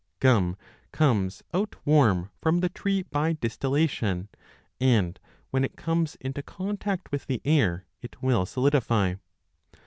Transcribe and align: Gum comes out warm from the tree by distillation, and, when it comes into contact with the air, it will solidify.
Gum 0.19 0.57
comes 0.91 1.43
out 1.53 1.75
warm 1.85 2.31
from 2.41 2.59
the 2.61 2.69
tree 2.69 3.03
by 3.03 3.33
distillation, 3.33 4.29
and, 4.79 5.19
when 5.51 5.63
it 5.63 5.77
comes 5.77 6.15
into 6.19 6.41
contact 6.41 7.11
with 7.11 7.27
the 7.27 7.39
air, 7.45 7.85
it 8.01 8.19
will 8.19 8.47
solidify. 8.47 9.13